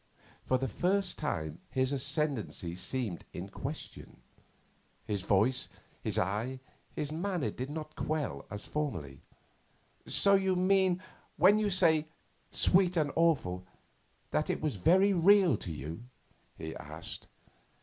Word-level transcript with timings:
For 0.47 0.57
the 0.57 0.67
first 0.67 1.19
time 1.19 1.59
his 1.69 1.91
ascendency 1.91 2.73
seemed 2.73 3.23
in 3.33 3.49
question; 3.49 4.17
his 5.05 5.21
voice, 5.21 5.69
his 6.01 6.17
eye, 6.17 6.59
his 6.95 7.11
manner 7.11 7.51
did 7.51 7.69
not 7.69 7.95
quell 7.95 8.47
as 8.49 8.65
formerly. 8.65 9.21
'So 10.07 10.33
you 10.33 10.55
mean, 10.55 11.03
when 11.37 11.59
you 11.59 11.69
say 11.69 12.07
"sweet 12.49 12.97
and 12.97 13.11
awful," 13.15 13.67
that 14.31 14.49
it 14.49 14.59
was 14.59 14.77
very 14.77 15.13
real 15.13 15.55
to 15.57 15.71
you?' 15.71 16.05
he 16.57 16.75
asked. 16.77 17.27